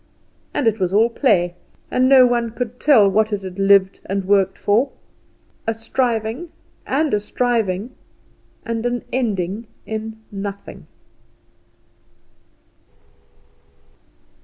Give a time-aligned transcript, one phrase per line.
[0.51, 1.53] And it was all play,
[1.91, 4.89] and no one could tell what it had lived and worked for.
[5.67, 6.49] A striving,
[6.87, 7.91] and a striving,
[8.65, 10.87] and an ending in nothing.